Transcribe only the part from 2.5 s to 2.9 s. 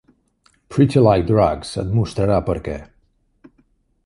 què.